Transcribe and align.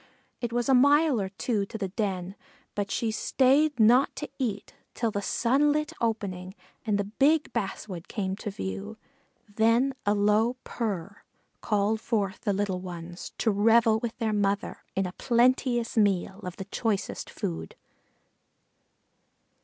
It 0.39 0.51
was 0.51 0.67
a 0.67 0.73
mile 0.73 1.21
or 1.21 1.29
two 1.29 1.63
to 1.67 1.77
the 1.77 1.89
den, 1.89 2.33
but 2.73 2.89
she 2.89 3.11
stayed 3.11 3.79
not 3.79 4.15
to 4.15 4.27
eat 4.39 4.73
till 4.95 5.11
the 5.11 5.21
sunlit 5.21 5.93
opening 6.01 6.55
and 6.87 6.97
the 6.97 7.03
big 7.03 7.53
basswood 7.53 8.07
came 8.07 8.35
to 8.37 8.49
view; 8.49 8.97
then 9.47 9.93
a 10.03 10.15
low 10.15 10.55
"prr 10.63 10.69
prr" 10.75 11.15
called 11.61 12.01
forth 12.01 12.41
the 12.41 12.51
little 12.51 12.79
ones 12.81 13.33
to 13.37 13.51
revel 13.51 13.99
with 13.99 14.17
their 14.17 14.33
mother 14.33 14.83
in 14.95 15.05
a 15.05 15.11
plenteous 15.13 15.95
meal 15.95 16.39
of 16.41 16.55
the 16.55 16.65
choicest 16.65 17.29
food. 17.29 17.75